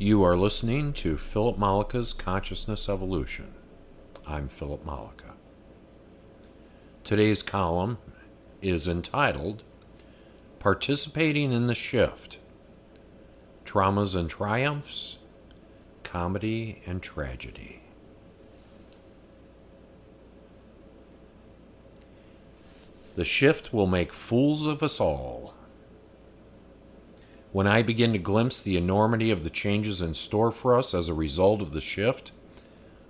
You 0.00 0.22
are 0.22 0.36
listening 0.36 0.92
to 0.92 1.16
Philip 1.16 1.58
Mollica's 1.58 2.12
Consciousness 2.12 2.88
Evolution. 2.88 3.52
I'm 4.28 4.46
Philip 4.48 4.86
Mollica. 4.86 5.32
Today's 7.02 7.42
column 7.42 7.98
is 8.62 8.86
entitled 8.86 9.64
Participating 10.60 11.50
in 11.50 11.66
the 11.66 11.74
Shift 11.74 12.38
Traumas 13.64 14.14
and 14.14 14.30
Triumphs, 14.30 15.18
Comedy 16.04 16.80
and 16.86 17.02
Tragedy. 17.02 17.82
The 23.16 23.24
shift 23.24 23.72
will 23.74 23.88
make 23.88 24.12
fools 24.12 24.64
of 24.64 24.80
us 24.84 25.00
all. 25.00 25.54
When 27.50 27.66
I 27.66 27.82
begin 27.82 28.12
to 28.12 28.18
glimpse 28.18 28.60
the 28.60 28.76
enormity 28.76 29.30
of 29.30 29.42
the 29.42 29.50
changes 29.50 30.02
in 30.02 30.14
store 30.14 30.52
for 30.52 30.76
us 30.76 30.92
as 30.92 31.08
a 31.08 31.14
result 31.14 31.62
of 31.62 31.72
the 31.72 31.80
shift, 31.80 32.30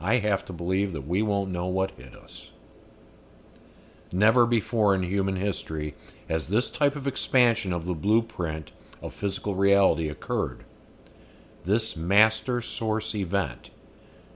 I 0.00 0.18
have 0.18 0.44
to 0.44 0.52
believe 0.52 0.92
that 0.92 1.08
we 1.08 1.22
won't 1.22 1.50
know 1.50 1.66
what 1.66 1.90
hit 1.92 2.14
us. 2.14 2.50
Never 4.12 4.46
before 4.46 4.94
in 4.94 5.02
human 5.02 5.36
history 5.36 5.94
has 6.28 6.48
this 6.48 6.70
type 6.70 6.94
of 6.94 7.06
expansion 7.06 7.72
of 7.72 7.84
the 7.84 7.94
blueprint 7.94 8.70
of 9.02 9.12
physical 9.12 9.56
reality 9.56 10.08
occurred. 10.08 10.64
This 11.64 11.96
master 11.96 12.60
source 12.60 13.14
event 13.16 13.70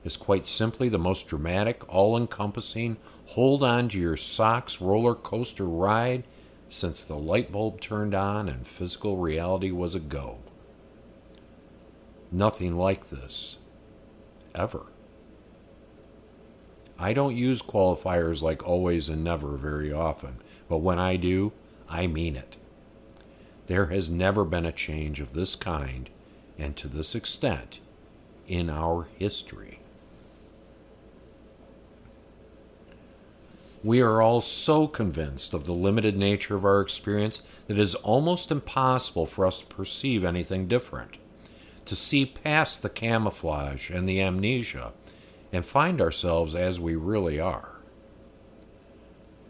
is 0.05 0.17
quite 0.17 0.49
simply 0.49 0.89
the 0.89 0.99
most 0.99 1.29
dramatic, 1.29 1.89
all 1.89 2.17
encompassing, 2.17 2.97
hold 3.27 3.63
on 3.63 3.89
to 3.91 3.99
your 3.99 4.17
socks 4.17 4.81
roller 4.81 5.15
coaster 5.15 5.65
ride 5.65 6.25
since 6.73 7.05
the 7.05 7.17
light 7.17 7.53
bulb 7.53 7.81
turned 7.81 8.15
on 8.15 8.49
and 8.49 8.67
physical 8.67 9.19
reality 9.19 9.71
was 9.71 9.95
a 9.95 10.01
go. 10.01 10.39
Nothing 12.31 12.79
like 12.79 13.11
this. 13.11 13.59
Ever. 14.55 14.87
I 16.99 17.13
don't 17.13 17.37
use 17.37 17.61
qualifiers 17.61 18.41
like 18.41 18.67
always 18.67 19.11
and 19.11 19.23
never 19.23 19.57
very 19.59 19.93
often, 19.93 20.39
but 20.69 20.79
when 20.79 20.99
I 20.99 21.17
do, 21.17 21.53
I 21.91 22.07
mean 22.07 22.37
it. 22.37 22.57
There 23.67 23.87
has 23.87 24.09
never 24.09 24.45
been 24.45 24.65
a 24.65 24.73
change 24.73 25.21
of 25.21 25.35
this 25.35 25.55
kind 25.55 26.09
and 26.59 26.75
to 26.79 26.89
this 26.89 27.15
extent 27.15 27.81
in 28.49 28.71
our 28.71 29.09
history. 29.19 29.82
We 33.85 34.01
are 34.01 34.23
all 34.23 34.41
so 34.41 34.87
convinced 34.87 35.55
of 35.55 35.65
the 35.65 35.75
limited 35.75 36.17
nature 36.17 36.55
of 36.55 36.65
our 36.65 36.81
experience 36.81 37.43
that 37.67 37.77
it 37.77 37.81
is 37.81 37.97
almost 37.97 38.53
impossible 38.53 39.27
for 39.27 39.45
us 39.45 39.59
to 39.59 39.67
perceive 39.67 40.25
anything 40.25 40.69
different, 40.69 41.17
to 41.87 41.97
see 41.97 42.25
past 42.25 42.83
the 42.83 42.89
camouflage 42.89 43.91
and 43.91 44.09
the 44.09 44.21
amnesia, 44.21 44.93
and 45.53 45.67
find 45.67 46.01
ourselves 46.01 46.55
as 46.55 46.79
we 46.79 46.95
really 46.95 47.41
are. 47.41 47.71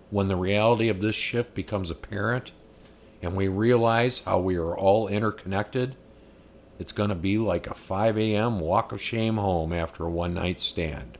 When 0.08 0.28
the 0.28 0.36
reality 0.36 0.88
of 0.88 1.00
this 1.00 1.14
shift 1.14 1.52
becomes 1.52 1.90
apparent, 1.90 2.52
and 3.20 3.36
we 3.36 3.48
realize 3.48 4.20
how 4.20 4.38
we 4.38 4.56
are 4.56 4.76
all 4.76 5.08
interconnected, 5.08 5.94
it's 6.78 6.92
going 6.92 7.10
to 7.10 7.14
be 7.14 7.36
like 7.36 7.66
a 7.66 7.74
5 7.74 8.16
a.m. 8.16 8.60
walk 8.60 8.92
of 8.92 9.02
shame 9.02 9.36
home 9.36 9.74
after 9.74 10.04
a 10.04 10.10
one 10.10 10.32
night 10.32 10.62
stand 10.62 11.18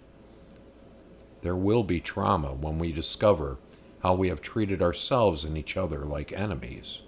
there 1.43 1.57
will 1.57 1.83
be 1.83 2.01
trauma 2.01 2.55
when 2.55 2.79
we 2.79 2.93
discover 2.93 3.59
how 4.03 4.15
we 4.15 4.29
have 4.29 4.41
treated 4.41 4.81
ourselves 4.81 5.45
and 5.45 5.59
each 5.59 5.77
other 5.77 5.98
like 5.98 6.33
enemies, 6.33 7.03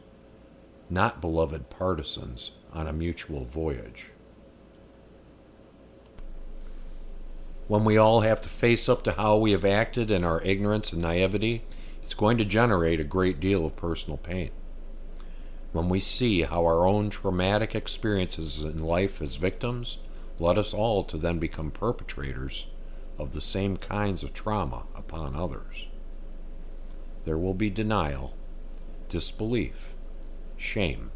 not 0.91 1.21
beloved 1.21 1.71
partisans 1.71 2.51
on 2.73 2.87
a 2.87 2.93
mutual 2.93 3.45
voyage. 3.45 4.11
When 7.67 7.85
we 7.85 7.97
all 7.97 8.21
have 8.21 8.41
to 8.43 8.49
face 8.49 8.89
up 8.89 9.03
to 9.05 9.13
how 9.13 9.39
we 9.39 9.53
have 9.53 9.65
acted 9.65 10.11
in 10.11 10.23
our 10.23 10.43
ignorance 10.43 10.93
and 10.93 11.01
naivety, 11.01 11.63
it's 12.03 12.15
going 12.15 12.37
to 12.39 12.45
generate 12.45 13.01
a 13.01 13.05
great 13.05 13.41
deal 13.41 13.65
of 13.65 13.77
personal 13.77 14.19
pain. 14.19 14.51
When 15.73 15.89
we 15.89 15.99
see 15.99 16.43
how 16.43 16.65
our 16.65 16.87
own 16.87 17.09
traumatic 17.09 17.75
experiences 17.75 18.63
in 18.63 18.85
life 18.85 19.23
as 19.23 19.37
victims 19.37 19.99
led 20.39 20.59
us 20.59 20.75
all 20.75 21.05
to 21.05 21.17
then 21.17 21.39
become 21.39 21.71
perpetrators 21.71 22.67
of 23.19 23.33
the 23.33 23.41
same 23.41 23.77
kinds 23.77 24.23
of 24.23 24.33
trauma 24.33 24.85
upon 24.95 25.37
others. 25.37 25.87
There 27.25 27.39
will 27.39 27.55
be 27.55 27.71
denial, 27.71 28.35
disbelief, 29.09 29.95
shame, 30.57 31.11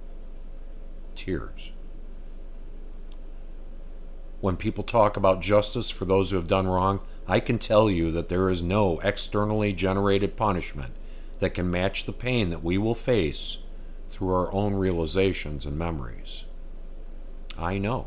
tears. 1.15 1.71
When 4.41 4.57
people 4.57 4.85
talk 4.85 5.17
about 5.17 5.41
justice 5.41 5.91
for 5.91 6.05
those 6.05 6.31
who 6.31 6.37
have 6.37 6.47
done 6.47 6.69
wrong, 6.69 7.01
I 7.27 7.41
can 7.41 7.59
tell 7.59 7.91
you 7.91 8.13
that 8.13 8.29
there 8.29 8.49
is 8.49 8.63
no 8.63 9.01
externally 9.01 9.73
generated 9.73 10.37
punishment 10.37 10.95
that 11.41 11.55
can 11.55 11.71
match 11.71 12.07
the 12.07 12.13
pain 12.13 12.51
that 12.51 12.65
we 12.65 12.79
will 12.79 12.95
face 12.95 13.59
through 14.09 14.33
our 14.33 14.53
own 14.53 14.75
realizations 14.75 15.67
and 15.67 15.77
memories. 15.77 16.45
I 17.59 17.79
know. 17.79 18.07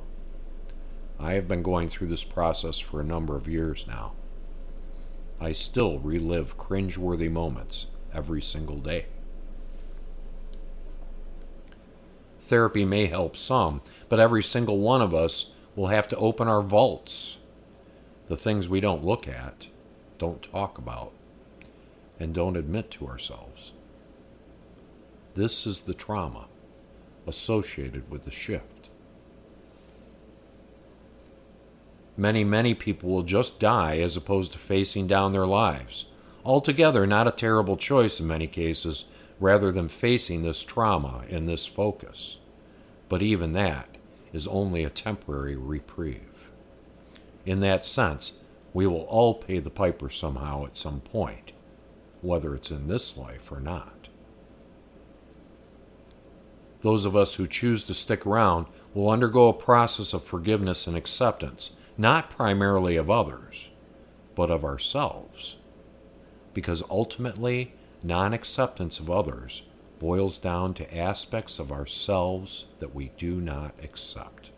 I 1.22 1.34
have 1.34 1.48
been 1.48 1.62
going 1.62 1.88
through 1.88 2.08
this 2.08 2.24
process 2.24 2.80
for 2.80 3.00
a 3.00 3.06
number 3.06 3.36
of 3.36 3.48
years 3.48 3.86
now. 3.88 4.14
I 5.40 5.54
still 5.54 6.00
relive 6.00 6.58
cringeworthy 6.58 7.32
moments 7.32 7.88
every 8.14 8.42
single 8.42 8.78
day. 8.78 9.06
Therapy 12.40 12.86
may 12.86 13.06
help 13.06 13.38
some, 13.38 13.82
but 14.10 14.20
every 14.20 14.42
single 14.42 14.80
one 14.80 15.02
of 15.02 15.14
us 15.14 15.52
will 15.76 15.88
have 15.88 16.08
to 16.10 16.18
open 16.18 16.48
our 16.48 16.62
vaults. 16.62 17.38
The 18.28 18.36
things 18.36 18.68
we 18.68 18.80
don't 18.82 19.06
look 19.06 19.28
at, 19.28 19.68
don't 20.18 20.42
talk 20.42 20.78
about, 20.78 21.14
and 22.20 22.34
don't 22.34 22.58
admit 22.58 22.92
to 22.92 23.08
ourselves. 23.08 23.74
This 25.36 25.66
is 25.66 25.82
the 25.82 25.94
trauma 25.94 26.48
associated 27.28 28.10
with 28.10 28.24
the 28.24 28.32
shift. 28.32 28.81
Many, 32.22 32.44
many 32.44 32.76
people 32.76 33.10
will 33.10 33.24
just 33.24 33.60
die 33.60 33.98
as 33.98 34.16
opposed 34.16 34.52
to 34.52 34.60
facing 34.60 35.08
down 35.08 35.32
their 35.32 35.48
lives. 35.48 36.06
Altogether, 36.46 37.08
not 37.08 37.28
a 37.28 37.32
terrible 37.32 37.78
choice 37.78 38.20
in 38.20 38.28
many 38.28 38.46
cases, 38.46 39.06
rather 39.40 39.72
than 39.72 39.88
facing 39.88 40.44
this 40.44 40.62
trauma 40.62 41.24
and 41.32 41.48
this 41.48 41.66
focus. 41.66 42.38
But 43.10 43.24
even 43.24 43.54
that 43.54 43.98
is 44.34 44.46
only 44.48 44.84
a 44.84 44.90
temporary 44.92 45.56
reprieve. 45.56 46.52
In 47.44 47.60
that 47.62 47.86
sense, 47.86 48.34
we 48.72 48.86
will 48.86 49.08
all 49.10 49.34
pay 49.34 49.58
the 49.58 49.72
piper 49.72 50.12
somehow 50.12 50.66
at 50.66 50.78
some 50.78 51.00
point, 51.00 51.54
whether 52.22 52.54
it's 52.54 52.70
in 52.70 52.86
this 52.86 53.18
life 53.18 53.52
or 53.52 53.60
not. 53.60 54.10
Those 56.82 57.06
of 57.06 57.16
us 57.16 57.34
who 57.34 57.48
choose 57.48 57.84
to 57.86 57.96
stick 57.96 58.28
around 58.28 58.68
will 58.94 59.10
undergo 59.10 59.48
a 59.48 59.54
process 59.54 60.14
of 60.14 60.24
forgiveness 60.24 60.86
and 60.86 60.96
acceptance 60.96 61.72
not 62.02 62.32
primarily 62.32 62.96
of 62.96 63.12
others, 63.12 63.70
but 64.34 64.50
of 64.50 64.66
ourselves. 64.66 65.56
Because 66.52 66.84
ultimately, 66.90 67.74
non 68.02 68.34
acceptance 68.34 69.00
of 69.00 69.12
others 69.12 69.62
boils 70.00 70.40
down 70.40 70.74
to 70.74 70.98
aspects 70.98 71.60
of 71.60 71.72
ourselves 71.72 72.66
that 72.80 72.96
we 72.96 73.12
do 73.20 73.40
not 73.40 73.76
accept. 73.84 74.50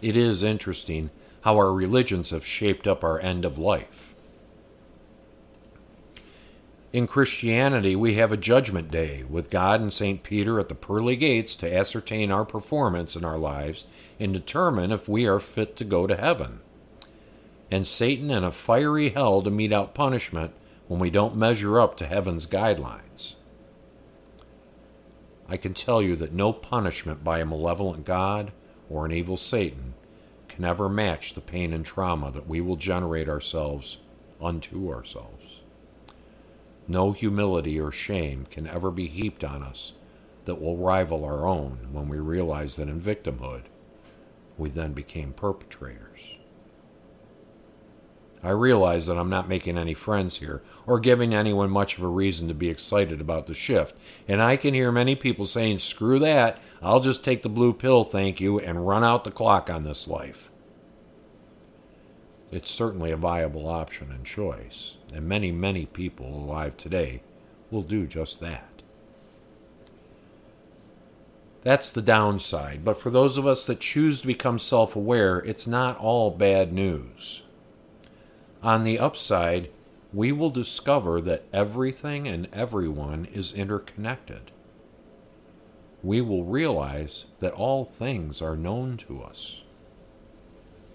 It 0.00 0.16
is 0.16 0.42
interesting 0.42 1.10
how 1.42 1.56
our 1.56 1.72
religions 1.72 2.30
have 2.30 2.44
shaped 2.44 2.88
up 2.88 3.04
our 3.04 3.20
end 3.20 3.44
of 3.44 3.56
life. 3.56 4.11
In 6.92 7.06
Christianity, 7.06 7.96
we 7.96 8.16
have 8.16 8.32
a 8.32 8.36
judgment 8.36 8.90
day 8.90 9.24
with 9.26 9.48
God 9.48 9.80
and 9.80 9.90
St. 9.90 10.22
Peter 10.22 10.60
at 10.60 10.68
the 10.68 10.74
pearly 10.74 11.16
gates 11.16 11.56
to 11.56 11.74
ascertain 11.74 12.30
our 12.30 12.44
performance 12.44 13.16
in 13.16 13.24
our 13.24 13.38
lives 13.38 13.86
and 14.20 14.34
determine 14.34 14.92
if 14.92 15.08
we 15.08 15.26
are 15.26 15.40
fit 15.40 15.74
to 15.78 15.84
go 15.84 16.06
to 16.06 16.14
heaven. 16.14 16.60
And 17.70 17.86
Satan 17.86 18.30
in 18.30 18.44
a 18.44 18.50
fiery 18.50 19.08
hell 19.08 19.40
to 19.40 19.50
mete 19.50 19.72
out 19.72 19.94
punishment 19.94 20.52
when 20.86 21.00
we 21.00 21.08
don't 21.08 21.34
measure 21.34 21.80
up 21.80 21.96
to 21.96 22.06
heaven's 22.06 22.46
guidelines. 22.46 23.36
I 25.48 25.56
can 25.56 25.72
tell 25.72 26.02
you 26.02 26.14
that 26.16 26.34
no 26.34 26.52
punishment 26.52 27.24
by 27.24 27.38
a 27.38 27.46
malevolent 27.46 28.04
God 28.04 28.52
or 28.90 29.06
an 29.06 29.12
evil 29.12 29.38
Satan 29.38 29.94
can 30.46 30.66
ever 30.66 30.90
match 30.90 31.32
the 31.32 31.40
pain 31.40 31.72
and 31.72 31.86
trauma 31.86 32.30
that 32.32 32.46
we 32.46 32.60
will 32.60 32.76
generate 32.76 33.30
ourselves 33.30 33.96
unto 34.42 34.92
ourselves. 34.92 35.61
No 36.88 37.12
humility 37.12 37.80
or 37.80 37.92
shame 37.92 38.46
can 38.50 38.66
ever 38.66 38.90
be 38.90 39.06
heaped 39.06 39.44
on 39.44 39.62
us 39.62 39.92
that 40.44 40.60
will 40.60 40.76
rival 40.76 41.24
our 41.24 41.46
own 41.46 41.88
when 41.92 42.08
we 42.08 42.18
realize 42.18 42.76
that 42.76 42.88
in 42.88 43.00
victimhood 43.00 43.62
we 44.58 44.70
then 44.70 44.92
became 44.92 45.32
perpetrators. 45.32 46.36
I 48.44 48.50
realize 48.50 49.06
that 49.06 49.16
I'm 49.16 49.30
not 49.30 49.48
making 49.48 49.78
any 49.78 49.94
friends 49.94 50.38
here 50.38 50.62
or 50.84 50.98
giving 50.98 51.32
anyone 51.32 51.70
much 51.70 51.96
of 51.96 52.02
a 52.02 52.08
reason 52.08 52.48
to 52.48 52.54
be 52.54 52.68
excited 52.68 53.20
about 53.20 53.46
the 53.46 53.54
shift, 53.54 53.96
and 54.26 54.42
I 54.42 54.56
can 54.56 54.74
hear 54.74 54.90
many 54.90 55.14
people 55.14 55.44
saying, 55.44 55.78
screw 55.78 56.18
that, 56.18 56.58
I'll 56.82 57.00
just 57.00 57.24
take 57.24 57.42
the 57.42 57.48
blue 57.48 57.72
pill, 57.72 58.02
thank 58.02 58.40
you, 58.40 58.58
and 58.58 58.86
run 58.86 59.04
out 59.04 59.22
the 59.22 59.30
clock 59.30 59.70
on 59.70 59.84
this 59.84 60.08
life. 60.08 60.50
It's 62.52 62.70
certainly 62.70 63.10
a 63.10 63.16
viable 63.16 63.66
option 63.66 64.12
and 64.12 64.26
choice, 64.26 64.92
and 65.10 65.26
many, 65.26 65.50
many 65.50 65.86
people 65.86 66.26
alive 66.26 66.76
today 66.76 67.22
will 67.70 67.80
do 67.80 68.06
just 68.06 68.40
that. 68.40 68.68
That's 71.62 71.88
the 71.88 72.02
downside, 72.02 72.84
but 72.84 72.98
for 72.98 73.08
those 73.08 73.38
of 73.38 73.46
us 73.46 73.64
that 73.64 73.80
choose 73.80 74.20
to 74.20 74.26
become 74.26 74.58
self 74.58 74.94
aware, 74.94 75.38
it's 75.38 75.66
not 75.66 75.96
all 75.98 76.30
bad 76.30 76.74
news. 76.74 77.42
On 78.62 78.84
the 78.84 78.98
upside, 78.98 79.70
we 80.12 80.30
will 80.30 80.50
discover 80.50 81.22
that 81.22 81.46
everything 81.54 82.28
and 82.28 82.48
everyone 82.52 83.24
is 83.32 83.54
interconnected. 83.54 84.50
We 86.02 86.20
will 86.20 86.44
realize 86.44 87.24
that 87.38 87.54
all 87.54 87.86
things 87.86 88.42
are 88.42 88.56
known 88.56 88.98
to 88.98 89.22
us. 89.22 89.61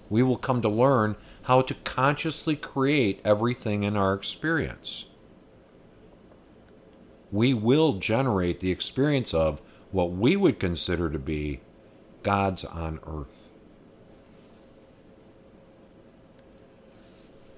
We 0.09 0.23
will 0.23 0.37
come 0.37 0.61
to 0.61 0.69
learn 0.69 1.15
how 1.43 1.61
to 1.61 1.73
consciously 1.73 2.55
create 2.55 3.21
everything 3.25 3.83
in 3.83 3.97
our 3.97 4.13
experience. 4.13 5.05
We 7.31 7.53
will 7.53 7.99
generate 7.99 8.59
the 8.59 8.71
experience 8.71 9.33
of 9.33 9.61
what 9.91 10.11
we 10.11 10.35
would 10.35 10.59
consider 10.59 11.09
to 11.09 11.19
be 11.19 11.61
God's 12.23 12.63
on 12.63 12.99
earth. 13.05 13.51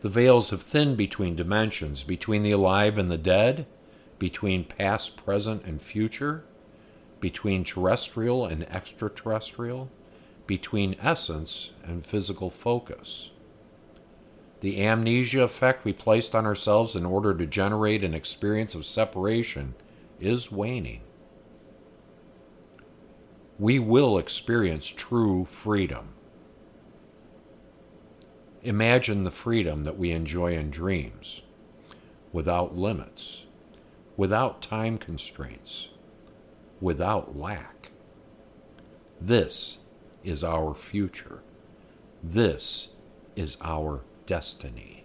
The 0.01 0.09
veils 0.09 0.51
have 0.51 0.61
thinned 0.61 0.95
between 0.95 1.35
dimensions, 1.35 2.03
between 2.03 2.41
the 2.41 2.51
alive 2.51 2.97
and 2.97 3.11
the 3.11 3.17
dead, 3.17 3.65
between 4.17 4.63
past, 4.63 5.17
present, 5.17 5.65
and 5.65 5.81
future, 5.81 6.45
between 7.19 7.63
terrestrial 7.63 8.45
and 8.45 8.63
extraterrestrial, 8.69 9.89
between 10.49 10.95
essence 10.99 11.69
and 11.83 12.03
physical 12.03 12.49
focus. 12.49 13.29
The 14.61 14.83
amnesia 14.83 15.43
effect 15.43 15.85
we 15.85 15.93
placed 15.93 16.33
on 16.33 16.47
ourselves 16.47 16.95
in 16.95 17.05
order 17.05 17.35
to 17.35 17.45
generate 17.45 18.03
an 18.03 18.15
experience 18.15 18.73
of 18.73 18.83
separation 18.83 19.75
is 20.19 20.51
waning. 20.51 21.01
We 23.59 23.77
will 23.77 24.17
experience 24.17 24.87
true 24.87 25.45
freedom. 25.45 26.15
Imagine 28.63 29.25
the 29.25 29.31
freedom 29.31 29.83
that 29.83 29.99
we 29.99 30.09
enjoy 30.09 30.53
in 30.53 30.71
dreams, 30.71 31.43
without 32.33 32.75
limits, 32.75 33.43
without 34.17 34.63
time 34.63 34.97
constraints, 34.97 35.89
without 36.81 37.37
lack. 37.37 37.91
This 39.21 39.77
is 40.23 40.43
our 40.43 40.73
future. 40.73 41.39
This 42.23 42.89
is 43.35 43.57
our 43.61 44.01
destiny. 44.25 45.03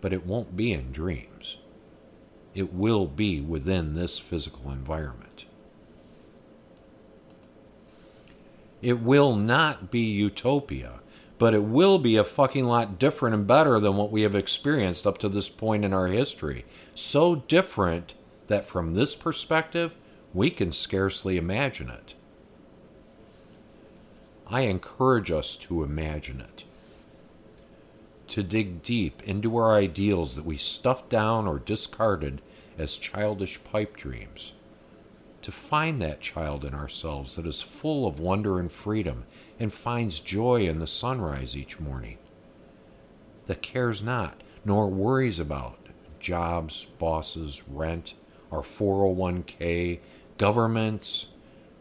But 0.00 0.12
it 0.12 0.26
won't 0.26 0.56
be 0.56 0.72
in 0.72 0.92
dreams. 0.92 1.58
It 2.54 2.72
will 2.72 3.06
be 3.06 3.40
within 3.40 3.94
this 3.94 4.18
physical 4.18 4.70
environment. 4.70 5.44
It 8.80 9.00
will 9.00 9.34
not 9.34 9.90
be 9.90 10.00
utopia 10.00 11.00
but 11.38 11.54
it 11.54 11.64
will 11.64 11.98
be 11.98 12.16
a 12.16 12.24
fucking 12.24 12.64
lot 12.64 12.98
different 12.98 13.34
and 13.34 13.46
better 13.46 13.80
than 13.80 13.96
what 13.96 14.10
we 14.10 14.22
have 14.22 14.34
experienced 14.34 15.06
up 15.06 15.18
to 15.18 15.28
this 15.28 15.48
point 15.48 15.84
in 15.84 15.92
our 15.92 16.06
history. 16.06 16.64
So 16.94 17.36
different 17.36 18.14
that 18.46 18.64
from 18.64 18.94
this 18.94 19.16
perspective, 19.16 19.96
we 20.32 20.50
can 20.50 20.72
scarcely 20.72 21.36
imagine 21.36 21.90
it. 21.90 22.14
I 24.46 24.62
encourage 24.62 25.30
us 25.30 25.56
to 25.56 25.82
imagine 25.82 26.40
it, 26.40 26.64
to 28.28 28.42
dig 28.42 28.82
deep 28.82 29.22
into 29.22 29.56
our 29.56 29.74
ideals 29.74 30.34
that 30.34 30.44
we 30.44 30.56
stuffed 30.56 31.08
down 31.08 31.46
or 31.46 31.58
discarded 31.58 32.42
as 32.78 32.96
childish 32.96 33.62
pipe 33.64 33.96
dreams, 33.96 34.52
to 35.42 35.52
find 35.52 36.00
that 36.00 36.20
child 36.20 36.64
in 36.64 36.74
ourselves 36.74 37.36
that 37.36 37.46
is 37.46 37.62
full 37.62 38.06
of 38.06 38.20
wonder 38.20 38.58
and 38.58 38.70
freedom 38.70 39.24
and 39.58 39.72
finds 39.72 40.20
joy 40.20 40.66
in 40.68 40.78
the 40.78 40.86
sunrise 40.86 41.56
each 41.56 41.80
morning, 41.80 42.18
that 43.46 43.62
cares 43.62 44.02
not 44.02 44.42
nor 44.64 44.88
worries 44.88 45.38
about 45.38 45.78
jobs, 46.20 46.86
bosses, 46.98 47.62
rent, 47.68 48.14
our 48.50 48.62
401k, 48.62 50.00
governments, 50.38 51.26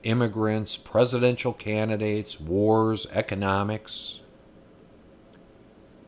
immigrants, 0.04 0.78
presidential 0.78 1.54
candidates, 1.54 2.40
wars, 2.40 3.08
economics. 3.12 4.20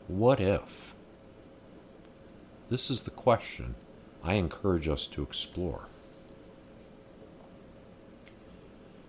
What 0.07 0.39
if? 0.39 0.93
This 2.69 2.89
is 2.89 3.03
the 3.03 3.11
question 3.11 3.75
I 4.23 4.35
encourage 4.35 4.87
us 4.87 5.07
to 5.07 5.23
explore. 5.23 5.87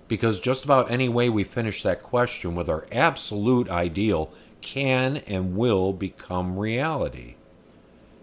because 0.09 0.39
just 0.39 0.65
about 0.65 0.91
any 0.91 1.09
way 1.09 1.29
we 1.29 1.45
finish 1.45 1.83
that 1.83 2.03
question 2.03 2.55
with 2.55 2.69
our 2.69 2.87
absolute 2.93 3.69
ideal 3.69 4.33
can 4.61 5.19
and 5.19 5.57
will 5.57 5.93
become 5.93 6.59
reality. 6.59 7.35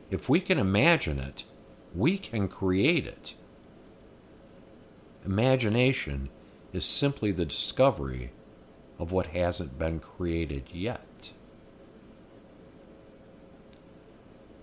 If 0.10 0.30
we 0.30 0.39
can 0.39 0.60
imagine 0.60 1.19
it, 1.19 1.44
we 1.94 2.18
can 2.18 2.48
create 2.48 3.06
it. 3.06 3.36
Imagination 5.25 6.30
is 6.73 6.83
simply 6.83 7.31
the 7.31 7.45
discovery 7.45 8.31
of 8.99 9.11
what 9.11 9.27
hasn't 9.27 9.77
been 9.77 9.99
created 9.99 10.63
yet. 10.71 11.31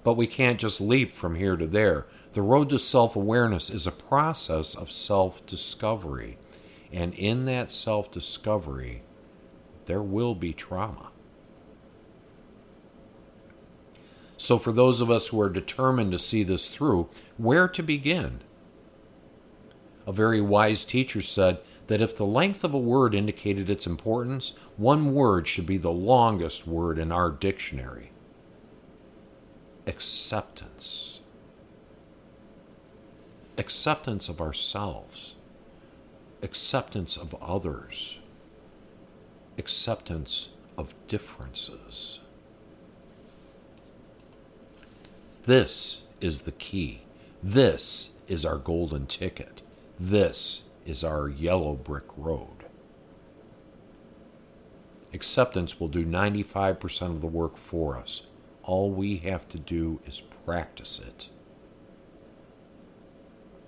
But 0.02 0.14
we 0.14 0.26
can't 0.26 0.58
just 0.58 0.80
leap 0.80 1.12
from 1.12 1.36
here 1.36 1.56
to 1.56 1.66
there. 1.66 2.06
The 2.32 2.42
road 2.42 2.70
to 2.70 2.78
self 2.78 3.16
awareness 3.16 3.70
is 3.70 3.86
a 3.86 3.92
process 3.92 4.74
of 4.74 4.90
self 4.90 5.44
discovery. 5.46 6.38
And 6.92 7.14
in 7.14 7.44
that 7.44 7.70
self 7.70 8.10
discovery, 8.10 9.02
there 9.86 10.02
will 10.02 10.34
be 10.34 10.52
trauma. 10.52 11.10
So, 14.36 14.56
for 14.56 14.72
those 14.72 15.00
of 15.02 15.10
us 15.10 15.28
who 15.28 15.40
are 15.40 15.50
determined 15.50 16.12
to 16.12 16.18
see 16.18 16.42
this 16.44 16.68
through, 16.68 17.10
where 17.36 17.68
to 17.68 17.82
begin? 17.82 18.40
A 20.06 20.12
very 20.12 20.40
wise 20.40 20.84
teacher 20.84 21.20
said 21.20 21.58
that 21.90 22.00
if 22.00 22.14
the 22.14 22.24
length 22.24 22.62
of 22.62 22.72
a 22.72 22.78
word 22.78 23.16
indicated 23.16 23.68
its 23.68 23.84
importance, 23.84 24.52
one 24.76 25.12
word 25.12 25.48
should 25.48 25.66
be 25.66 25.76
the 25.76 25.90
longest 25.90 26.64
word 26.64 27.00
in 27.00 27.10
our 27.10 27.32
dictionary 27.32 28.12
acceptance. 29.88 31.18
Acceptance 33.58 34.28
of 34.28 34.40
ourselves 34.40 35.34
acceptance 36.42 37.16
of 37.16 37.34
others, 37.42 38.20
acceptance 39.58 40.50
of 40.78 40.94
differences. 41.08 42.20
This 45.42 46.02
is 46.20 46.42
the 46.42 46.52
key. 46.52 47.02
This 47.42 48.10
is 48.28 48.46
our 48.46 48.58
golden 48.58 49.08
ticket. 49.08 49.60
This 49.98 50.62
is 50.86 51.04
our 51.04 51.28
yellow 51.28 51.74
brick 51.74 52.06
road. 52.16 52.66
Acceptance 55.12 55.80
will 55.80 55.88
do 55.88 56.04
95% 56.06 57.02
of 57.06 57.20
the 57.20 57.26
work 57.26 57.56
for 57.56 57.96
us. 57.96 58.22
All 58.62 58.90
we 58.90 59.18
have 59.18 59.48
to 59.48 59.58
do 59.58 60.00
is 60.06 60.22
practice 60.44 61.00
it. 61.00 61.28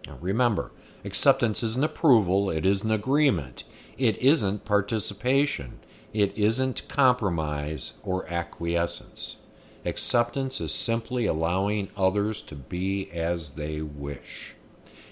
Now 0.06 0.18
remember, 0.20 0.72
Acceptance 1.04 1.64
isn't 1.64 1.82
approval, 1.82 2.48
it 2.48 2.64
isn't 2.64 2.90
agreement, 2.90 3.64
it 3.98 4.16
isn't 4.18 4.64
participation, 4.64 5.80
it 6.12 6.36
isn't 6.38 6.86
compromise 6.88 7.94
or 8.04 8.28
acquiescence. 8.28 9.38
Acceptance 9.84 10.60
is 10.60 10.72
simply 10.72 11.26
allowing 11.26 11.90
others 11.96 12.40
to 12.42 12.54
be 12.54 13.10
as 13.10 13.52
they 13.52 13.82
wish. 13.82 14.54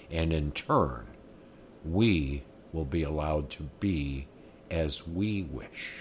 And 0.09 0.31
in 0.31 0.53
turn, 0.53 1.07
we 1.85 2.43
will 2.73 2.85
be 2.85 3.03
allowed 3.03 3.49
to 3.51 3.63
be 3.79 4.27
as 4.69 5.07
we 5.07 5.43
wish. 5.43 5.91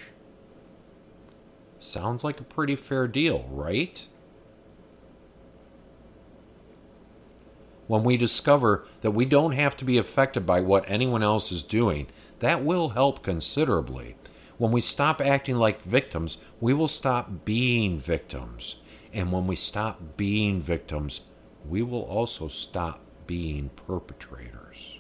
Sounds 1.79 2.23
like 2.23 2.41
a 2.41 2.45
pretty 2.45 2.77
fair 2.77 3.09
deal, 3.09 3.47
right? 3.51 4.07
when 7.91 8.05
we 8.05 8.17
discover 8.17 8.87
that 9.01 9.11
we 9.11 9.25
don't 9.25 9.51
have 9.51 9.77
to 9.77 9.85
be 9.85 9.99
affected 9.99 10.47
by 10.47 10.61
what 10.61 10.85
anyone 10.87 11.25
else 11.25 11.51
is 11.51 11.61
doing, 11.61 12.07
that 12.39 12.63
will 12.63 12.91
help 12.91 13.21
considerably. 13.21 14.15
When 14.59 14.71
we 14.71 14.81
stop 14.81 15.21
acting 15.21 15.57
like 15.57 15.83
victims, 15.83 16.39
we 16.61 16.73
will 16.73 16.87
stop 16.87 17.45
being 17.45 17.99
victims. 17.99 18.77
And 19.13 19.33
when 19.33 19.49
we 19.49 19.57
stop 19.57 20.17
being 20.17 20.61
victims, 20.61 21.23
we 21.69 21.83
will 21.83 22.05
also 22.05 22.47
stop 22.47 23.01
being 23.27 23.71
perpetrators. 23.71 25.00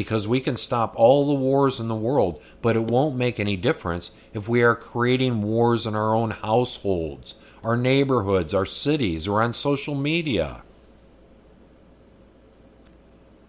Because 0.00 0.26
we 0.26 0.40
can 0.40 0.56
stop 0.56 0.94
all 0.96 1.26
the 1.26 1.34
wars 1.34 1.78
in 1.78 1.88
the 1.88 1.94
world, 1.94 2.40
but 2.62 2.74
it 2.74 2.84
won't 2.84 3.18
make 3.18 3.38
any 3.38 3.54
difference 3.54 4.12
if 4.32 4.48
we 4.48 4.62
are 4.62 4.74
creating 4.74 5.42
wars 5.42 5.86
in 5.86 5.94
our 5.94 6.14
own 6.14 6.30
households, 6.30 7.34
our 7.62 7.76
neighborhoods, 7.76 8.54
our 8.54 8.64
cities, 8.64 9.28
or 9.28 9.42
on 9.42 9.52
social 9.52 9.94
media. 9.94 10.62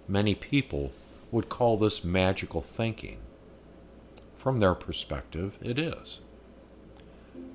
Many 0.09 0.35
people 0.35 0.91
would 1.31 1.47
call 1.47 1.77
this 1.77 2.03
magical 2.03 2.61
thinking. 2.61 3.19
From 4.35 4.59
their 4.59 4.75
perspective, 4.75 5.57
it 5.61 5.79
is. 5.79 6.19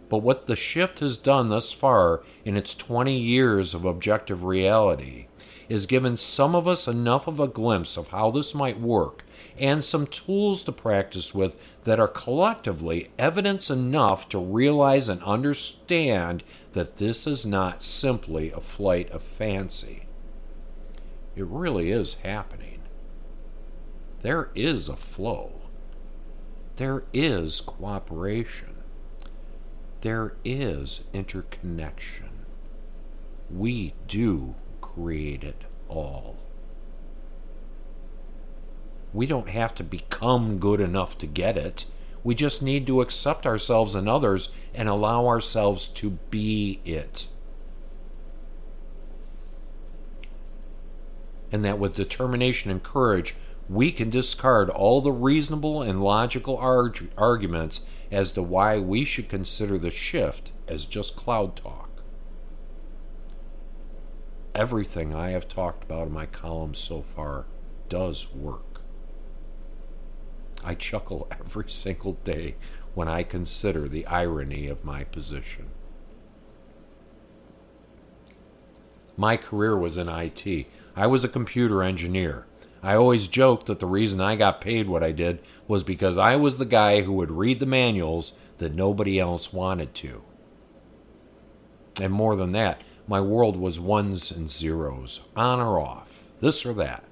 But 0.09 0.23
what 0.23 0.47
the 0.47 0.57
shift 0.57 1.01
has 1.01 1.19
done 1.19 1.51
thus 1.51 1.71
far 1.71 2.23
in 2.47 2.57
its 2.57 2.75
20 2.75 3.15
years 3.15 3.75
of 3.75 3.85
objective 3.85 4.43
reality 4.43 5.27
is 5.69 5.87
given 5.87 6.17
some 6.17 6.55
of 6.55 6.69
us 6.69 6.87
enough 6.87 7.27
of 7.27 7.41
a 7.41 7.49
glimpse 7.49 7.97
of 7.97 8.09
how 8.09 8.31
this 8.31 8.55
might 8.55 8.81
work 8.81 9.25
and 9.59 9.85
some 9.85 10.07
tools 10.07 10.63
to 10.63 10.73
practice 10.73 11.35
with 11.35 11.57
that 11.85 11.99
are 12.01 12.09
collectively 12.09 13.11
evidence 13.19 13.71
enough 13.71 14.29
to 14.29 14.39
realize 14.39 15.09
and 15.09 15.23
understand 15.23 16.43
that 16.73 16.97
this 16.97 17.27
is 17.27 17.47
not 17.47 17.83
simply 17.83 18.51
a 18.51 18.61
flight 18.61 19.11
of 19.11 19.23
fancy. 19.23 20.07
It 21.35 21.47
really 21.47 21.91
is 21.91 22.15
happening. 22.23 22.81
There 24.21 24.51
is 24.55 24.89
a 24.89 24.97
flow. 24.97 25.53
There 26.77 27.05
is 27.13 27.61
cooperation. 27.61 28.77
There 30.03 30.35
is 30.45 31.01
interconnection. 31.13 32.31
We 33.51 33.95
do 34.07 34.55
create 34.97 35.45
it 35.45 35.63
all. 35.89 36.37
We 39.13 39.27
don't 39.27 39.51
have 39.51 39.75
to 39.77 39.85
become 39.85 40.59
good 40.59 40.81
enough 40.81 41.19
to 41.19 41.27
get 41.27 41.57
it. 41.57 41.85
We 42.25 42.35
just 42.35 42.63
need 42.63 42.87
to 42.87 43.01
accept 43.01 43.47
ourselves 43.47 43.95
and 43.95 44.09
others 44.09 44.51
and 44.75 44.89
allow 44.89 45.27
ourselves 45.27 45.87
to 45.89 46.11
be 46.31 46.81
it. 46.85 47.29
And 51.53 51.65
that 51.65 51.79
with 51.79 51.95
determination 51.95 52.71
and 52.71 52.83
courage, 52.83 53.37
we 53.69 53.93
can 53.93 54.11
discard 54.11 54.71
all 54.71 55.01
the 55.01 55.13
reasonable 55.13 55.83
and 55.83 56.03
logical 56.03 56.57
arg- 56.57 57.11
arguments 57.17 57.83
as 58.11 58.33
to 58.33 58.43
why 58.43 58.79
we 58.79 59.05
should 59.05 59.29
consider 59.29 59.79
the 59.79 59.91
shift 59.91 60.53
as 60.69 60.85
just 60.85 61.17
cloud 61.17 61.57
talk. 61.57 61.86
Everything 64.57 65.15
I 65.15 65.33
have 65.33 65.49
talked 65.49 65.85
about 65.85 66.07
in 66.07 66.15
my 66.15 66.25
columns 66.25 66.79
so 66.79 67.03
far 67.03 67.45
does 67.91 68.33
work. 68.33 68.81
I 70.65 70.75
chuckle 70.75 71.29
every 71.31 71.69
single 71.69 72.15
day 72.15 72.57
when 72.95 73.07
I 73.07 73.23
consider 73.23 73.87
the 73.87 74.07
irony 74.07 74.67
of 74.69 74.83
my 74.83 75.05
position. 75.05 75.67
My 79.19 79.37
career 79.37 79.77
was 79.77 79.99
in 79.99 80.09
IT. 80.09 80.67
I 80.97 81.07
was 81.07 81.23
a 81.23 81.29
computer 81.29 81.83
engineer. 81.83 82.47
I 82.83 82.95
always 82.95 83.27
joked 83.27 83.67
that 83.67 83.79
the 83.79 83.87
reason 83.87 84.23
I 84.23 84.37
got 84.37 84.63
paid 84.63 84.89
what 84.89 85.05
I 85.05 85.13
did 85.13 85.41
was 85.69 85.85
because 85.85 86.17
I 86.17 86.37
was 86.37 86.57
the 86.57 86.65
guy 86.65 87.03
who 87.03 87.13
would 87.13 87.31
read 87.31 87.61
the 87.61 87.67
manuals 87.67 88.33
that 88.57 88.75
nobody 88.75 89.21
else 89.21 89.53
wanted 89.53 89.93
to. 89.97 90.23
And 92.01 92.11
more 92.11 92.37
than 92.37 92.53
that, 92.53 92.81
my 93.09 93.21
world 93.21 93.57
was 93.57 93.79
ones 93.79 94.31
and 94.31 94.51
zeros, 94.51 95.21
on 95.37 95.61
or 95.61 95.79
off, 95.79 96.25
this 96.41 96.67
or 96.67 96.73
that. 96.75 97.05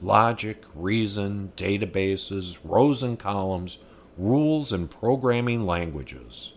Logic, 0.00 0.62
reason, 0.74 1.52
databases, 1.56 2.58
rows 2.64 3.02
and 3.02 3.18
columns, 3.18 3.78
rules 4.16 4.72
and 4.72 4.90
programming 4.90 5.66
languages. 5.66 6.52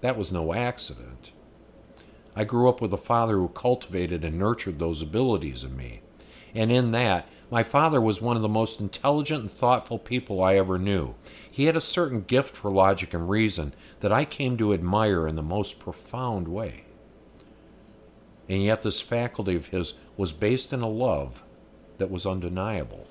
That 0.00 0.16
was 0.16 0.32
no 0.32 0.54
accident. 0.54 1.30
I 2.34 2.44
grew 2.44 2.68
up 2.68 2.80
with 2.80 2.92
a 2.92 2.98
father 2.98 3.34
who 3.34 3.48
cultivated 3.48 4.24
and 4.24 4.38
nurtured 4.38 4.78
those 4.78 5.02
abilities 5.02 5.62
in 5.62 5.76
me 5.76 6.00
and 6.54 6.70
in 6.70 6.90
that, 6.92 7.28
my 7.50 7.62
father 7.62 8.00
was 8.00 8.20
one 8.20 8.36
of 8.36 8.42
the 8.42 8.48
most 8.48 8.80
intelligent 8.80 9.42
and 9.42 9.50
thoughtful 9.50 9.98
people 9.98 10.42
I 10.42 10.56
ever 10.56 10.78
knew. 10.78 11.14
He 11.50 11.64
had 11.64 11.76
a 11.76 11.80
certain 11.80 12.22
gift 12.22 12.56
for 12.56 12.70
logic 12.70 13.12
and 13.12 13.28
reason 13.28 13.74
that 14.00 14.12
I 14.12 14.24
came 14.24 14.56
to 14.58 14.72
admire 14.72 15.26
in 15.26 15.36
the 15.36 15.42
most 15.42 15.80
profound 15.80 16.48
way. 16.48 16.84
And 18.48 18.62
yet, 18.62 18.82
this 18.82 19.00
faculty 19.00 19.54
of 19.56 19.66
his 19.66 19.94
was 20.16 20.32
based 20.32 20.72
in 20.72 20.80
a 20.80 20.88
love 20.88 21.42
that 21.98 22.10
was 22.10 22.26
undeniable. 22.26 23.06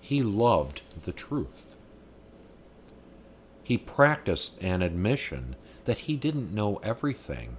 He 0.00 0.22
loved 0.22 0.82
the 1.02 1.12
truth. 1.12 1.76
He 3.62 3.76
practiced 3.76 4.56
an 4.62 4.82
admission 4.82 5.54
that 5.84 6.00
he 6.00 6.16
didn't 6.16 6.54
know 6.54 6.76
everything 6.82 7.58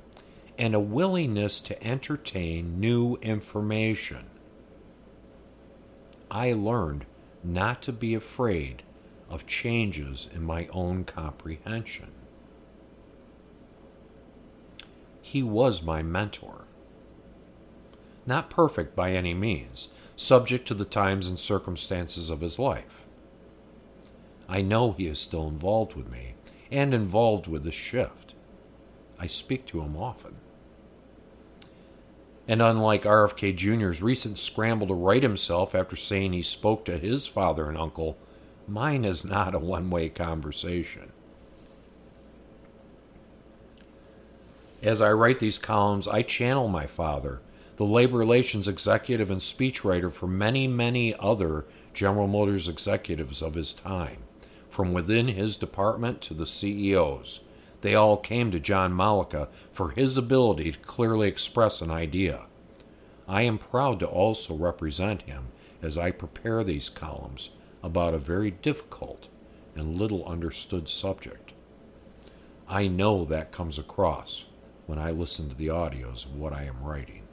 and 0.60 0.76
a 0.76 0.80
willingness 0.80 1.62
to 1.62 1.82
entertain 1.82 2.82
new 2.82 3.16
information. 3.22 4.26
I 6.30 6.52
learned 6.52 7.06
not 7.42 7.82
to 7.84 7.94
be 7.94 8.14
afraid 8.14 8.84
of 9.30 9.48
changes 9.48 10.28
in 10.36 10.44
my 10.44 10.68
own 10.74 11.06
comprehension. 11.06 12.12
He 15.22 15.42
was 15.42 15.82
my 15.82 16.04
mentor. 16.04 16.66
Not 18.26 18.50
perfect 18.50 18.98
by 18.98 19.14
any 19.14 19.34
means, 19.34 19.88
subject 20.18 20.68
to 20.68 20.74
the 20.74 20.84
times 20.84 21.26
and 21.26 21.40
circumstances 21.40 22.30
of 22.30 22.42
his 22.42 22.60
life. 22.60 23.06
I 24.50 24.62
know 24.62 24.92
he 24.92 25.08
is 25.08 25.20
still 25.20 25.48
involved 25.48 25.96
with 25.96 26.12
me 26.12 26.34
and 26.70 26.94
involved 26.94 27.48
with 27.48 27.64
the 27.64 27.72
shift. 27.72 28.36
I 29.18 29.28
speak 29.28 29.66
to 29.68 29.80
him 29.80 29.96
often. 29.96 30.36
And 32.50 32.64
unlike 32.64 33.04
RFK 33.04 33.56
Jr.'s 33.56 34.02
recent 34.02 34.40
scramble 34.40 34.88
to 34.88 34.96
right 34.96 35.22
himself 35.22 35.76
after 35.76 35.96
saying 35.96 36.34
he 36.34 36.42
spoke 36.42 36.84
to 36.86 36.98
his 36.98 37.28
father 37.28 37.70
and 37.70 37.78
uncle, 37.78 38.18
mine 38.68 39.06
is 39.06 39.24
not 39.24 39.54
a 39.54 39.60
one 39.60 39.92
way 39.92 40.10
conversation. 40.10 41.12
As 44.82 45.00
I 45.00 45.12
write 45.12 45.38
these 45.38 45.60
columns, 45.60 46.08
I 46.08 46.24
channel 46.24 46.68
my 46.68 46.88
father, 46.88 47.40
the 47.76 47.86
labor 47.86 48.18
relations 48.18 48.68
executive 48.68 49.30
and 49.30 49.42
speechwriter 49.42 50.12
for 50.12 50.26
many, 50.26 50.68
many 50.68 51.14
other 51.20 51.66
General 51.94 52.26
Motors 52.26 52.68
executives 52.68 53.44
of 53.44 53.54
his 53.54 53.76
time, 53.76 54.24
from 54.72 54.92
within 54.92 55.28
his 55.28 55.56
department 55.56 56.20
to 56.22 56.34
the 56.34 56.48
CEOs 56.48 57.42
they 57.82 57.96
all 57.96 58.18
came 58.18 58.52
to 58.52 58.60
John 58.60 58.94
Mollica 58.94 59.48
for 59.72 59.92
his 59.92 60.18
ability 60.18 60.74
to 60.74 60.80
clearly 60.80 61.28
express 61.28 61.82
an 61.82 61.92
idea. 61.92 62.46
I 63.28 63.44
am 63.44 63.58
proud 63.58 64.00
to 64.00 64.08
also 64.08 64.56
represent 64.56 65.22
him 65.24 65.48
as 65.82 65.98
I 65.98 66.12
prepare 66.12 66.64
these 66.64 66.90
columns 66.90 67.50
about 67.82 68.14
a 68.14 68.18
very 68.18 68.52
difficult 68.52 69.28
and 69.76 69.98
little 69.98 70.26
understood 70.26 70.90
subject. 70.90 71.54
I 72.68 72.88
know 72.88 73.24
that 73.26 73.52
comes 73.52 73.80
across 73.80 74.46
when 74.86 75.00
I 75.00 75.12
listen 75.12 75.50
to 75.50 75.56
the 75.56 75.68
audios 75.68 76.26
of 76.26 76.36
what 76.36 76.54
I 76.54 76.64
am 76.64 76.84
writing. 76.84 77.29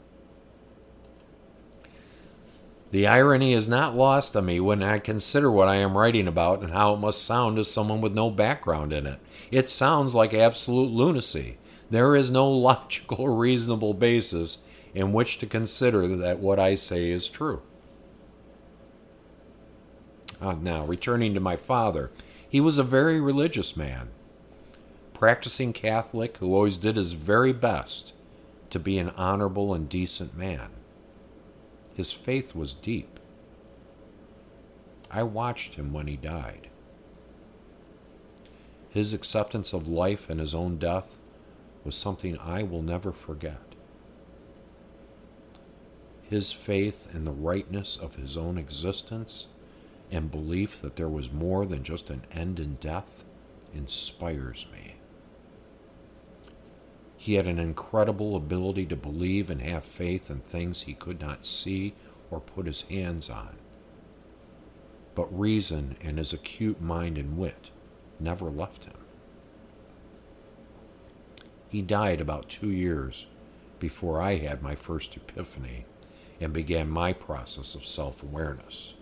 The 2.96 3.06
irony 3.06 3.52
is 3.52 3.68
not 3.68 3.94
lost 3.94 4.34
on 4.38 4.46
me 4.46 4.58
when 4.58 4.82
I 4.82 4.98
consider 4.98 5.50
what 5.50 5.68
I 5.68 5.74
am 5.74 5.98
writing 5.98 6.26
about 6.26 6.62
and 6.62 6.72
how 6.72 6.94
it 6.94 6.98
must 6.98 7.22
sound 7.22 7.58
to 7.58 7.64
someone 7.66 8.00
with 8.00 8.14
no 8.14 8.30
background 8.30 8.90
in 8.90 9.06
it. 9.06 9.18
It 9.50 9.68
sounds 9.68 10.14
like 10.14 10.32
absolute 10.32 10.90
lunacy. 10.90 11.58
There 11.90 12.16
is 12.16 12.30
no 12.30 12.50
logical 12.50 13.20
or 13.20 13.34
reasonable 13.34 13.92
basis 13.92 14.60
in 14.94 15.12
which 15.12 15.36
to 15.40 15.46
consider 15.46 16.08
that 16.08 16.38
what 16.38 16.58
I 16.58 16.74
say 16.74 17.10
is 17.10 17.28
true. 17.28 17.60
Uh, 20.40 20.54
now, 20.54 20.86
returning 20.86 21.34
to 21.34 21.38
my 21.40 21.56
father, 21.56 22.10
he 22.48 22.62
was 22.62 22.78
a 22.78 22.82
very 22.82 23.20
religious 23.20 23.76
man, 23.76 24.08
practicing 25.12 25.74
Catholic 25.74 26.38
who 26.38 26.54
always 26.54 26.78
did 26.78 26.96
his 26.96 27.12
very 27.12 27.52
best 27.52 28.14
to 28.70 28.78
be 28.78 28.96
an 28.96 29.10
honorable 29.10 29.74
and 29.74 29.86
decent 29.86 30.34
man. 30.34 30.70
His 31.96 32.12
faith 32.12 32.54
was 32.54 32.74
deep. 32.74 33.18
I 35.10 35.22
watched 35.22 35.76
him 35.76 35.94
when 35.94 36.08
he 36.08 36.16
died. 36.16 36.68
His 38.90 39.14
acceptance 39.14 39.72
of 39.72 39.88
life 39.88 40.28
and 40.28 40.38
his 40.38 40.54
own 40.54 40.76
death 40.76 41.16
was 41.84 41.94
something 41.94 42.36
I 42.36 42.62
will 42.64 42.82
never 42.82 43.12
forget. 43.12 43.74
His 46.22 46.52
faith 46.52 47.08
in 47.14 47.24
the 47.24 47.30
rightness 47.30 47.96
of 47.96 48.16
his 48.16 48.36
own 48.36 48.58
existence 48.58 49.46
and 50.10 50.30
belief 50.30 50.82
that 50.82 50.96
there 50.96 51.08
was 51.08 51.32
more 51.32 51.64
than 51.64 51.82
just 51.82 52.10
an 52.10 52.26
end 52.30 52.60
in 52.60 52.74
death 52.74 53.24
inspires 53.72 54.66
me. 54.70 54.96
He 57.26 57.34
had 57.34 57.48
an 57.48 57.58
incredible 57.58 58.36
ability 58.36 58.86
to 58.86 58.94
believe 58.94 59.50
and 59.50 59.60
have 59.60 59.82
faith 59.82 60.30
in 60.30 60.42
things 60.42 60.82
he 60.82 60.94
could 60.94 61.20
not 61.20 61.44
see 61.44 61.92
or 62.30 62.38
put 62.38 62.66
his 62.66 62.82
hands 62.82 63.28
on. 63.28 63.56
But 65.16 65.36
reason 65.36 65.96
and 66.00 66.18
his 66.18 66.32
acute 66.32 66.80
mind 66.80 67.18
and 67.18 67.36
wit 67.36 67.70
never 68.20 68.48
left 68.48 68.84
him. 68.84 68.98
He 71.68 71.82
died 71.82 72.20
about 72.20 72.48
two 72.48 72.70
years 72.70 73.26
before 73.80 74.22
I 74.22 74.36
had 74.36 74.62
my 74.62 74.76
first 74.76 75.16
epiphany 75.16 75.84
and 76.40 76.52
began 76.52 76.88
my 76.88 77.12
process 77.12 77.74
of 77.74 77.84
self 77.84 78.22
awareness. 78.22 78.94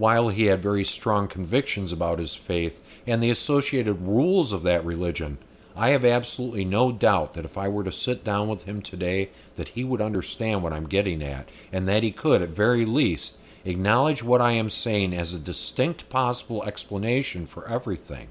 While 0.00 0.30
he 0.30 0.46
had 0.46 0.62
very 0.62 0.82
strong 0.82 1.28
convictions 1.28 1.92
about 1.92 2.20
his 2.20 2.34
faith 2.34 2.82
and 3.06 3.22
the 3.22 3.28
associated 3.28 4.00
rules 4.00 4.50
of 4.50 4.62
that 4.62 4.82
religion, 4.82 5.36
I 5.76 5.90
have 5.90 6.06
absolutely 6.06 6.64
no 6.64 6.90
doubt 6.90 7.34
that 7.34 7.44
if 7.44 7.58
I 7.58 7.68
were 7.68 7.84
to 7.84 7.92
sit 7.92 8.24
down 8.24 8.48
with 8.48 8.62
him 8.62 8.80
today 8.80 9.28
that 9.56 9.68
he 9.68 9.84
would 9.84 10.00
understand 10.00 10.62
what 10.62 10.72
I'm 10.72 10.88
getting 10.88 11.22
at 11.22 11.50
and 11.70 11.86
that 11.86 12.02
he 12.02 12.12
could 12.12 12.40
at 12.40 12.48
very 12.48 12.86
least 12.86 13.36
acknowledge 13.66 14.22
what 14.22 14.40
I 14.40 14.52
am 14.52 14.70
saying 14.70 15.12
as 15.12 15.34
a 15.34 15.38
distinct 15.38 16.08
possible 16.08 16.64
explanation 16.64 17.44
for 17.44 17.68
everything. 17.68 18.28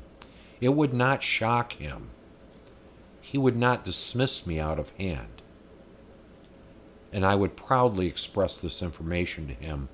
It 0.60 0.70
would 0.70 0.96
not 0.96 1.22
shock 1.22 1.74
him 1.74 2.10
he 3.22 3.38
would 3.38 3.56
not 3.56 3.86
dismiss 3.86 4.48
me 4.48 4.60
out 4.60 4.80
of 4.80 4.90
hand. 4.94 5.44
And 7.14 7.24
I 7.24 7.36
would 7.36 7.56
proudly 7.56 8.08
express 8.08 8.58
this 8.58 8.82
information 8.82 9.46
to 9.48 9.54
him 9.54 9.90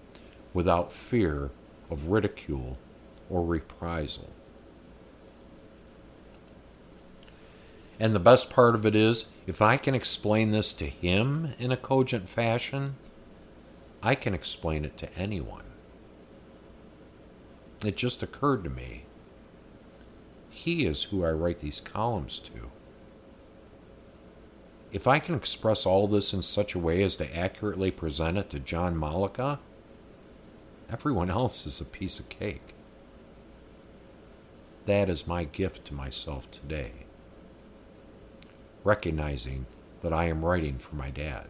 without 0.53 0.93
fear 0.93 1.51
of 1.89 2.07
ridicule 2.07 2.77
or 3.29 3.43
reprisal. 3.43 4.29
And 7.99 8.13
the 8.13 8.19
best 8.19 8.49
part 8.49 8.75
of 8.75 8.85
it 8.85 8.95
is, 8.95 9.25
if 9.47 9.61
I 9.61 9.77
can 9.77 9.95
explain 9.95 10.51
this 10.51 10.73
to 10.73 10.85
him 10.85 11.53
in 11.57 11.71
a 11.71 11.77
cogent 11.77 12.27
fashion, 12.27 12.95
I 14.03 14.15
can 14.15 14.33
explain 14.33 14.83
it 14.83 14.97
to 14.97 15.13
anyone. 15.17 15.63
It 17.85 17.95
just 17.95 18.21
occurred 18.21 18.63
to 18.65 18.69
me. 18.69 19.05
He 20.49 20.85
is 20.85 21.03
who 21.03 21.23
I 21.23 21.31
write 21.31 21.59
these 21.59 21.79
columns 21.79 22.39
to 22.39 22.69
if 24.95 25.07
I 25.07 25.19
can 25.19 25.35
express 25.35 25.85
all 25.85 26.07
this 26.07 26.33
in 26.33 26.41
such 26.41 26.73
a 26.73 26.79
way 26.79 27.03
as 27.03 27.17
to 27.17 27.37
accurately 27.37 27.91
present 27.91 28.37
it 28.37 28.49
to 28.51 28.61
John 28.61 28.95
Mollica, 28.95 29.59
everyone 30.89 31.29
else 31.29 31.65
is 31.65 31.81
a 31.81 31.85
piece 31.85 32.19
of 32.19 32.29
cake. 32.29 32.73
That 34.85 35.09
is 35.09 35.25
my 35.25 35.45
gift 35.45 35.85
to 35.85 35.93
myself 35.93 36.49
today, 36.51 36.91
recognizing 38.83 39.65
that 40.01 40.13
I 40.13 40.25
am 40.25 40.45
writing 40.45 40.77
for 40.77 40.95
my 40.95 41.09
dad. 41.09 41.47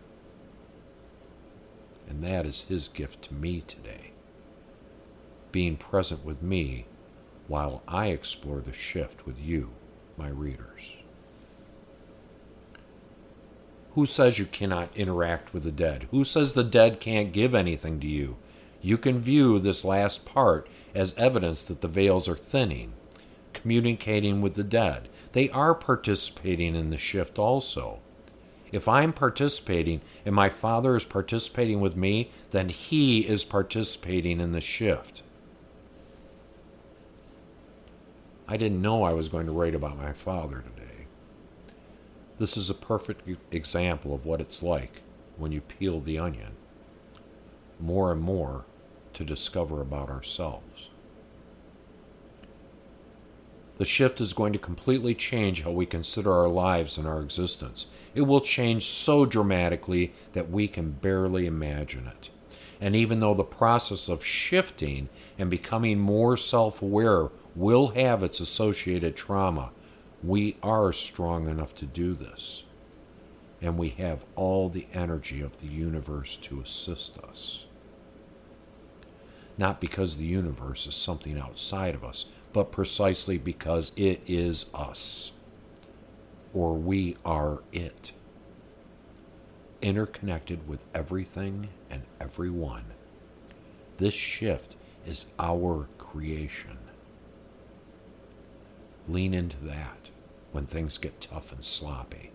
And 2.07 2.23
that 2.23 2.45
is 2.45 2.61
his 2.61 2.87
gift 2.87 3.23
to 3.23 3.33
me 3.33 3.61
today, 3.67 4.11
being 5.51 5.75
present 5.75 6.23
with 6.23 6.41
me 6.41 6.85
while 7.47 7.83
I 7.87 8.07
explore 8.07 8.61
the 8.61 8.73
shift 8.73 9.25
with 9.25 9.41
you, 9.41 9.71
my 10.17 10.29
readers. 10.29 10.91
Who 13.95 14.05
says 14.05 14.39
you 14.39 14.45
cannot 14.45 14.95
interact 14.95 15.53
with 15.53 15.63
the 15.63 15.71
dead? 15.71 16.07
Who 16.11 16.25
says 16.25 16.53
the 16.53 16.63
dead 16.63 16.99
can't 16.99 17.31
give 17.31 17.55
anything 17.55 17.99
to 18.01 18.07
you? 18.07 18.37
You 18.85 18.99
can 18.99 19.17
view 19.17 19.57
this 19.57 19.83
last 19.83 20.27
part 20.27 20.69
as 20.93 21.17
evidence 21.17 21.63
that 21.63 21.81
the 21.81 21.87
veils 21.87 22.29
are 22.29 22.35
thinning, 22.35 22.93
communicating 23.51 24.41
with 24.41 24.53
the 24.53 24.63
dead. 24.63 25.09
They 25.31 25.49
are 25.49 25.73
participating 25.73 26.75
in 26.75 26.91
the 26.91 26.97
shift 26.99 27.39
also. 27.39 27.97
If 28.71 28.87
I'm 28.87 29.11
participating 29.11 30.01
and 30.23 30.35
my 30.35 30.49
Father 30.49 30.95
is 30.95 31.03
participating 31.03 31.79
with 31.79 31.95
me, 31.95 32.29
then 32.51 32.69
He 32.69 33.21
is 33.21 33.43
participating 33.43 34.39
in 34.39 34.51
the 34.51 34.61
shift. 34.61 35.23
I 38.47 38.55
didn't 38.55 38.83
know 38.83 39.01
I 39.01 39.13
was 39.13 39.29
going 39.29 39.47
to 39.47 39.51
write 39.51 39.73
about 39.73 39.97
my 39.97 40.13
father 40.13 40.57
today. 40.61 41.07
This 42.37 42.55
is 42.55 42.69
a 42.69 42.75
perfect 42.75 43.27
example 43.49 44.13
of 44.13 44.27
what 44.27 44.41
it's 44.41 44.61
like 44.61 45.01
when 45.37 45.51
you 45.51 45.61
peel 45.61 46.01
the 46.01 46.19
onion 46.19 46.51
more 47.79 48.11
and 48.11 48.21
more 48.21 48.65
to 49.15 49.23
discover 49.23 49.81
about 49.81 50.09
ourselves. 50.09 50.89
The 53.77 53.85
shift 53.85 54.21
is 54.21 54.31
going 54.31 54.53
to 54.53 54.59
completely 54.59 55.13
change 55.13 55.63
how 55.63 55.71
we 55.71 55.85
consider 55.85 56.31
our 56.31 56.47
lives 56.47 56.97
and 56.97 57.05
our 57.05 57.21
existence. 57.21 57.87
It 58.13 58.21
will 58.21 58.39
change 58.39 58.85
so 58.85 59.25
dramatically 59.25 60.13
that 60.31 60.49
we 60.49 60.69
can 60.69 60.91
barely 60.91 61.45
imagine 61.45 62.07
it. 62.07 62.29
And 62.79 62.95
even 62.95 63.19
though 63.19 63.33
the 63.33 63.43
process 63.43 64.07
of 64.07 64.23
shifting 64.23 65.09
and 65.37 65.49
becoming 65.49 65.99
more 65.99 66.37
self 66.37 66.81
aware 66.81 67.29
will 67.55 67.87
have 67.89 68.23
its 68.23 68.39
associated 68.39 69.17
trauma, 69.17 69.71
we 70.23 70.55
are 70.63 70.93
strong 70.93 71.49
enough 71.49 71.75
to 71.75 71.85
do 71.85 72.13
this. 72.13 72.63
And 73.61 73.77
we 73.77 73.89
have 73.89 74.23
all 74.35 74.69
the 74.69 74.87
energy 74.93 75.41
of 75.41 75.59
the 75.59 75.67
universe 75.67 76.37
to 76.37 76.61
assist 76.61 77.17
us. 77.19 77.64
Not 79.57 79.79
because 79.79 80.15
the 80.15 80.25
universe 80.25 80.85
is 80.85 80.95
something 80.95 81.37
outside 81.37 81.95
of 81.95 82.03
us, 82.03 82.25
but 82.51 82.71
precisely 82.71 83.37
because 83.37 83.91
it 83.95 84.21
is 84.27 84.65
us. 84.73 85.31
Or 86.53 86.73
we 86.73 87.17
are 87.25 87.63
it. 87.71 88.11
Interconnected 89.81 90.67
with 90.67 90.83
everything 90.93 91.69
and 91.89 92.01
everyone. 92.19 92.85
This 93.97 94.13
shift 94.13 94.75
is 95.05 95.27
our 95.39 95.87
creation. 95.97 96.77
Lean 99.07 99.33
into 99.33 99.57
that 99.63 100.09
when 100.51 100.65
things 100.65 100.97
get 100.97 101.21
tough 101.21 101.51
and 101.51 101.63
sloppy. 101.63 102.31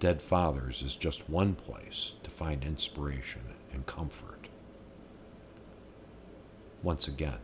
Dead 0.00 0.20
Fathers 0.20 0.82
is 0.82 0.96
just 0.96 1.28
one 1.30 1.54
place 1.54 2.12
to 2.22 2.30
find 2.30 2.64
inspiration 2.64 3.42
and 3.72 3.86
comfort. 3.86 4.33
Once 6.84 7.08
again, 7.08 7.38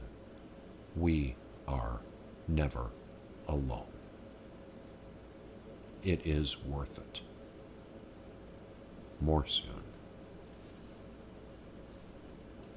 we 0.94 1.34
are 1.66 2.00
never 2.46 2.90
alone. 3.48 3.86
It 6.04 6.26
is 6.26 6.62
worth 6.62 6.98
it. 6.98 7.22
More 9.18 9.46
soon. 9.46 9.79